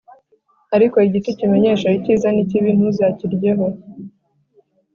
[0.75, 3.65] Ariko igiti kimenyesha icyiza n ikibi ntuzakiryeho